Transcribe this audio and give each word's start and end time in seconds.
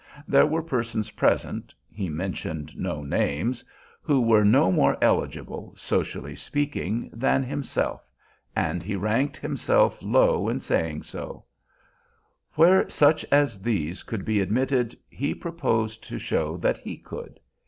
There 0.27 0.47
were 0.47 0.63
persons 0.63 1.11
present, 1.11 1.75
he 1.93 2.09
mentioned 2.09 2.75
no 2.75 3.03
names, 3.03 3.63
who 4.01 4.19
were 4.19 4.43
no 4.43 4.71
more 4.71 4.97
eligible, 4.99 5.75
socially 5.75 6.35
speaking, 6.35 7.11
than 7.13 7.43
himself, 7.43 8.09
and 8.55 8.81
he 8.81 8.95
ranked 8.95 9.37
himself 9.37 10.01
low 10.01 10.49
in 10.49 10.59
saying 10.59 11.03
so; 11.03 11.45
where 12.55 12.89
such 12.89 13.23
as 13.31 13.61
these 13.61 14.01
could 14.01 14.25
be 14.25 14.39
admitted, 14.41 14.97
he 15.07 15.35
proposed 15.35 16.03
to 16.05 16.17
show 16.17 16.57
that 16.57 16.79
he 16.79 16.97
could. 16.97 17.39